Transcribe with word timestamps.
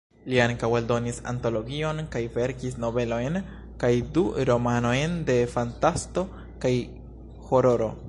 Li 0.31 0.37
ankaŭ 0.43 0.67
eldonis 0.77 1.19
antologion 1.31 2.01
kaj 2.15 2.21
verkis 2.39 2.79
novelojn 2.85 3.39
kaj 3.85 3.93
du 4.19 4.25
romanojn 4.53 5.17
de 5.31 5.39
fantasto 5.57 6.29
kaj 6.67 6.77
hororo. 7.51 7.97